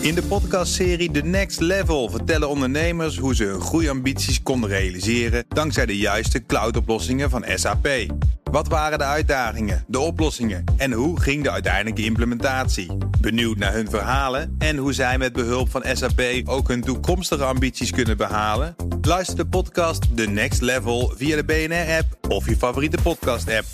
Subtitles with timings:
[0.00, 5.86] In de podcastserie The Next Level vertellen ondernemers hoe ze hun groeiambities konden realiseren dankzij
[5.86, 7.88] de juiste cloudoplossingen van SAP.
[8.50, 12.96] Wat waren de uitdagingen, de oplossingen en hoe ging de uiteindelijke implementatie?
[13.20, 17.90] Benieuwd naar hun verhalen en hoe zij met behulp van SAP ook hun toekomstige ambities
[17.90, 18.76] kunnen behalen?
[19.00, 23.64] Luister de podcast The Next Level via de BNR-app of je favoriete podcast-app.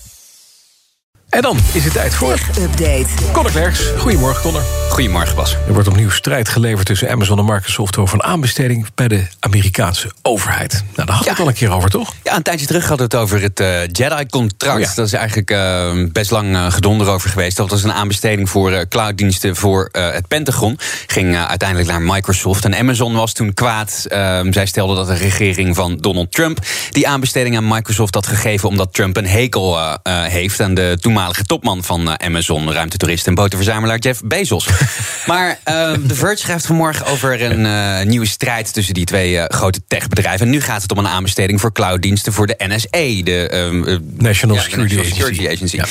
[1.28, 2.38] En dan is het tijd voor...
[2.58, 3.06] Update.
[3.32, 3.86] Conor Klerks.
[3.86, 4.83] Goedemorgen, Conor.
[4.94, 5.56] Goedemorgen, Bas.
[5.66, 7.96] Er wordt opnieuw strijd geleverd tussen Amazon en Microsoft...
[7.96, 10.72] over een aanbesteding bij de Amerikaanse overheid.
[10.72, 12.14] Nou, daar hadden we het al een keer over, toch?
[12.22, 14.74] Ja, een tijdje terug hadden we het over het uh, Jedi-contract.
[14.74, 14.92] Oh ja.
[14.94, 17.56] Dat is eigenlijk uh, best lang uh, gedonder over geweest.
[17.56, 20.78] Dat was een aanbesteding voor clouddiensten voor het Pentagon.
[21.06, 22.64] Ging uiteindelijk naar Microsoft.
[22.64, 24.04] En Amazon was toen kwaad.
[24.08, 26.58] Ehm, zij stelde dat de regering van Donald Trump...
[26.90, 28.68] die aanbesteding aan Microsoft had gegeven...
[28.68, 32.72] omdat Trump een hekel heeft aan de toenmalige topman van Amazon...
[32.72, 34.66] ruimtetoerist en botenverzamelaar Jeff Bezos.
[35.26, 39.44] Maar uh, The Verge schrijft vanmorgen over een uh, nieuwe strijd tussen die twee uh,
[39.46, 40.46] grote techbedrijven.
[40.46, 44.56] En nu gaat het om een aanbesteding voor clouddiensten voor de NSA, de uh, National,
[44.56, 45.76] ja, Security, National Security Agency.
[45.76, 45.84] Ja.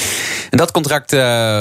[0.50, 1.16] En dat contract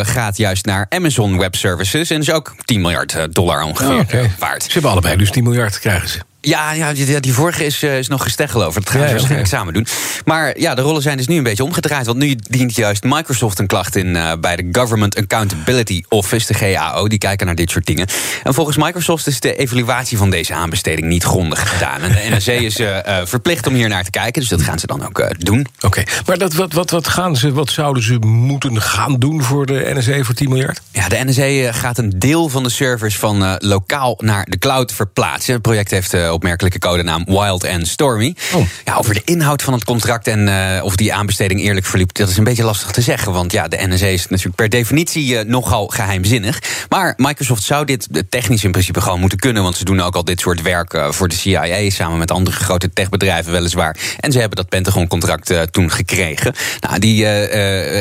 [0.08, 4.30] gaat juist naar Amazon Web Services en is ook 10 miljard dollar ongeveer oh, okay.
[4.38, 4.62] waard.
[4.62, 6.18] Ze hebben allebei dus 10 miljard krijgen ze.
[6.44, 8.80] Ja, ja die, die vorige is, uh, is nog gesteggel over.
[8.80, 9.86] Dat gaan ze ja, waarschijnlijk samen doen.
[10.24, 12.06] Maar ja, de rollen zijn dus nu een beetje omgedraaid.
[12.06, 16.54] Want nu dient juist Microsoft een klacht in uh, bij de Government Accountability Office, de
[16.54, 17.08] GAO.
[17.08, 18.06] Die kijken naar dit soort dingen.
[18.42, 22.00] En volgens Microsoft is de evaluatie van deze aanbesteding niet grondig gedaan.
[22.00, 24.40] En de NSA is uh, verplicht om hier naar te kijken.
[24.40, 25.66] Dus dat gaan ze dan ook doen.
[25.80, 29.66] Oké, maar dat, wat, wat, wat, gaan ze, wat zouden ze moeten gaan doen voor
[29.66, 30.80] de NSA voor 10 miljard?
[30.90, 35.52] Ja, de NSA gaat een deel van de servers van lokaal naar de cloud verplaatsen.
[35.52, 38.36] Het project heeft opmerkelijke codenaam Wild and Stormy.
[38.54, 38.66] Oh.
[38.84, 42.28] Ja, over de inhoud van het contract en uh, of die aanbesteding eerlijk verliep, dat
[42.28, 43.32] is een beetje lastig te zeggen.
[43.32, 46.62] Want ja, de NSA is natuurlijk per definitie uh, nogal geheimzinnig.
[46.88, 49.62] Maar Microsoft zou dit technisch in principe gewoon moeten kunnen.
[49.62, 52.56] Want ze doen ook al dit soort werk uh, voor de CIA samen met andere
[52.56, 53.96] grote techbedrijven, weliswaar.
[54.20, 56.54] En ze hebben dat Pentagon-contract toen gekregen.
[56.80, 57.26] Nou, die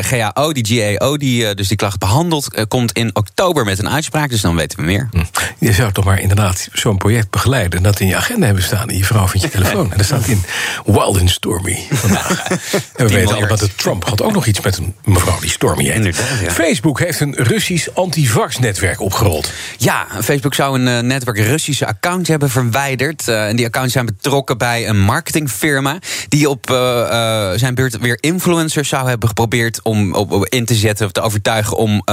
[0.03, 4.30] GAO, die GAO, die dus die klacht behandelt, komt in oktober met een uitspraak.
[4.30, 5.09] Dus dan weten we meer.
[5.12, 5.24] Hm.
[5.59, 8.90] Je zou toch maar inderdaad zo'n project begeleiden en dat in je agenda hebben staan.
[8.90, 9.92] En je vrouw vindt je telefoon.
[9.92, 10.44] En daar staat in
[10.86, 12.44] Wild and Stormy vandaag.
[12.96, 15.84] en we weten allemaal dat Trump had ook nog iets met een mevrouw die Stormy
[15.84, 16.16] heet.
[16.44, 16.52] Ja.
[16.52, 19.52] Facebook heeft een Russisch antivax-netwerk opgerold.
[19.78, 23.28] Ja, Facebook zou een uh, netwerk Russische accounts hebben verwijderd.
[23.28, 26.00] Uh, en die accounts zijn betrokken bij een marketingfirma...
[26.28, 26.78] die op uh,
[27.56, 29.81] zijn beurt weer influencers zou hebben geprobeerd...
[29.84, 32.04] om op, op in te zetten of te overtuigen om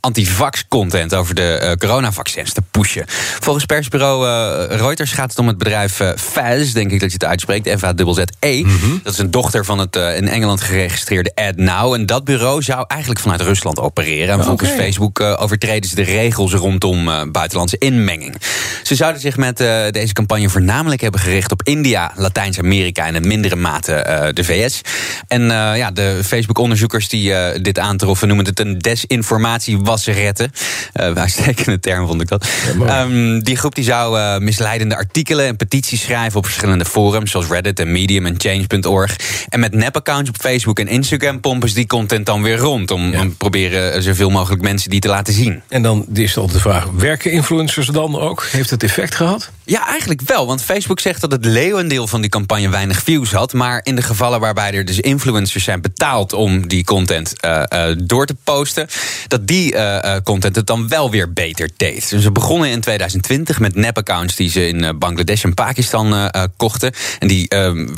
[0.00, 1.14] antivax-content...
[1.14, 3.04] over de coronavaccins te pushen.
[3.40, 4.26] Volgens persbureau
[4.66, 8.62] Reuters gaat het om het bedrijf Faz, denk ik dat je het uitspreekt, F-A-Z-Z-E.
[8.62, 8.72] Mhm.
[8.72, 9.00] Mm -hmm.
[9.02, 11.94] Dat is een dochter van het uh, in Engeland geregistreerde AdNow.
[11.94, 14.38] En dat bureau zou eigenlijk vanuit Rusland opereren.
[14.38, 14.70] En volgens.
[14.70, 18.34] Facebook uh, overtreden ze de regels rondom uh, buitenlandse inmenging.
[18.82, 23.26] Ze zouden zich met uh, deze campagne voornamelijk hebben gericht op India, Latijns-Amerika en in
[23.26, 24.80] mindere mate uh, de VS.
[25.28, 30.50] En uh, ja, de Facebook-onderzoekers die uh, dit aantroffen noemen het een desinformatie-wasseretten.
[30.94, 32.48] Uh, uitstekende term vond ik dat.
[32.78, 37.30] Ja, um, die groep die zou uh, misleidende artikelen en petities schrijven op verschillende forums,
[37.30, 39.16] zoals Reddit en Medium en Change.org.
[39.48, 42.90] En met nep-accounts op Facebook en Instagram pompen ze die content dan weer rond.
[42.90, 43.20] Om, Ja.
[43.20, 45.62] om proberen zoveel mogelijk mensen die te laten zien.
[45.68, 48.46] En dan is altijd de vraag, werken influencers dan ook?
[48.50, 49.50] Heeft het effect gehad?
[49.68, 50.46] Ja, eigenlijk wel.
[50.46, 53.52] Want Facebook zegt dat het leeuwendeel van die campagne weinig views had.
[53.52, 57.96] Maar in de gevallen waarbij er dus influencers zijn betaald om die content uh, uh,
[57.98, 58.88] door te posten,
[59.26, 62.10] dat die uh, content het dan wel weer beter deed.
[62.10, 66.92] Dus ze begonnen in 2020 met nep-accounts die ze in Bangladesh en Pakistan kochten.
[67.18, 67.88] En die ehm,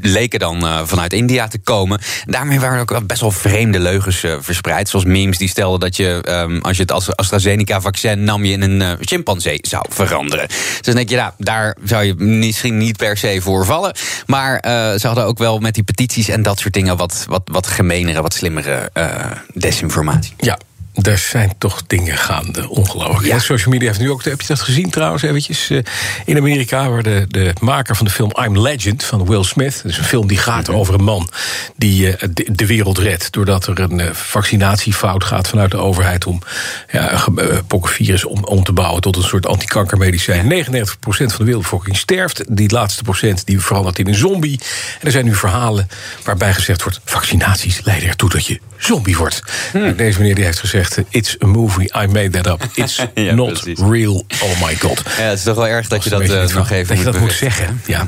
[0.00, 1.98] leken dan vanuit India te komen.
[1.98, 4.88] En daarmee waren ook best wel vreemde leugens verspreid.
[4.88, 8.98] Zoals memes die stelden dat je, um, als je het AstraZeneca-vaccin nam, je in een
[9.00, 10.48] chimpansee zou veranderen.
[10.48, 13.94] Dus dan denk je, ja, daar zou je misschien niet per se voor vallen.
[14.26, 17.42] Maar uh, ze hadden ook wel met die petities en dat soort dingen wat, wat,
[17.44, 19.14] wat gemenere, wat slimmere uh,
[19.54, 20.34] desinformatie.
[20.38, 20.58] Ja.
[20.94, 23.26] Er zijn toch dingen gaande, ongelooflijk.
[23.26, 23.38] Ja.
[23.38, 25.70] Social media heeft nu ook, heb je dat gezien trouwens eventjes?
[25.70, 25.78] Uh,
[26.24, 29.80] in Amerika, waar de, de maker van de film I'm Legend van Will Smith...
[29.82, 31.30] dat is een film die gaat over een man
[31.76, 33.32] die uh, de, de, wereld redt...
[33.32, 36.26] doordat er een uh, vaccinatiefout gaat vanuit de overheid...
[36.26, 36.42] om
[36.90, 40.48] ja, een pokkenvirus om, om te bouwen tot een soort antikankermedicijn.
[40.48, 40.64] Ja.
[40.64, 40.66] 99%
[41.00, 42.56] van de wereldbevolking sterft.
[42.56, 44.60] Die laatste procent die verandert in een zombie.
[45.00, 45.88] En er zijn nu verhalen
[46.24, 47.00] waarbij gezegd wordt...
[47.04, 49.42] vaccinaties leiden ertoe dat je zombie wordt.
[49.72, 49.96] Hmm.
[49.96, 52.68] Deze meneer die heeft gezegd: It's a movie, I made that up.
[52.74, 53.02] It's
[53.34, 54.24] not real.
[54.42, 55.02] Oh my god.
[55.18, 57.22] Ja, het is toch wel erg dat, je dat, uh, nog even dat moet, dat
[57.22, 57.80] moet zeggen.
[57.86, 58.06] Ja.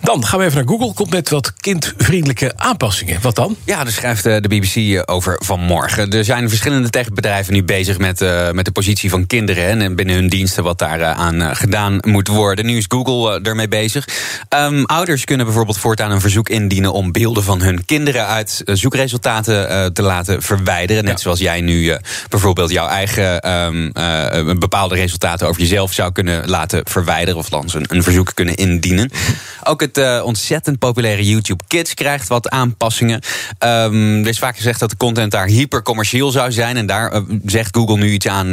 [0.00, 0.94] Dan gaan we even naar Google.
[0.94, 3.18] Komt met wat kindvriendelijke aanpassingen.
[3.22, 3.56] Wat dan?
[3.64, 6.10] Ja, daar schrijft de BBC over vanmorgen.
[6.10, 10.14] Er zijn verschillende techbedrijven nu bezig met, uh, met de positie van kinderen en binnen
[10.14, 12.66] hun diensten wat daar aan gedaan moet worden.
[12.66, 14.08] Nu is Google ermee bezig.
[14.48, 19.92] Um, ouders kunnen bijvoorbeeld voortaan een verzoek indienen om beelden van hun kinderen uit zoekresultaten
[19.92, 21.04] te laten verwijderen.
[21.04, 21.96] Net zoals jij nu uh,
[22.28, 27.38] bijvoorbeeld jouw eigen um, bepaalde resultaten over jezelf zou kunnen laten verwijderen.
[27.38, 29.10] Of langs een, een verzoek kunnen indienen.
[29.64, 33.20] Ook het ontzettend populaire YouTube Kids krijgt wat aanpassingen.
[33.58, 36.76] Um, er is vaak gezegd dat de content daar hypercommercieel zou zijn.
[36.76, 38.50] En daar zegt Google nu iets aan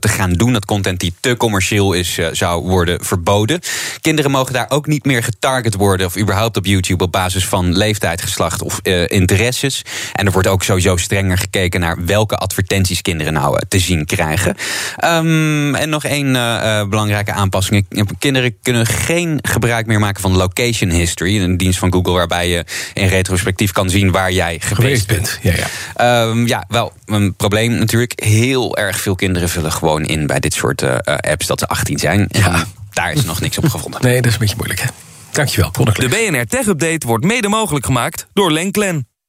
[0.00, 0.52] te gaan doen.
[0.52, 3.60] Dat content die te commercieel is, zou worden verboden.
[4.00, 6.06] Kinderen mogen daar ook niet meer getarget worden.
[6.06, 9.82] Of überhaupt op YouTube op basis van leeftijd, geslacht of interesses.
[10.12, 14.04] En er wordt ook sowieso strenger gekeken naar welke advertenties kinderen nou uh, te zien
[14.04, 14.56] krijgen.
[15.04, 17.86] Um, en nog één uh, belangrijke aanpassing.
[18.18, 21.40] Kinderen kunnen geen gebruik meer maken van location history.
[21.40, 22.64] Een dienst van Google waarbij je
[22.94, 25.38] in retrospectief kan zien waar jij geweest, bent.
[25.42, 25.52] Ja,
[25.96, 26.22] ja.
[26.22, 28.22] Um, ja, wel een probleem natuurlijk.
[28.24, 32.26] Heel erg veel kinderen vullen gewoon in bij dit soort apps dat ze 18 zijn.
[32.28, 32.64] Ja.
[32.92, 34.02] daar is nog niks op gevonden.
[34.02, 34.88] Nee, dat is een beetje moeilijk hè.
[35.32, 35.70] Dankjewel.
[35.72, 39.09] De BNR Tech Update wordt mede mogelijk gemaakt door Lenklen.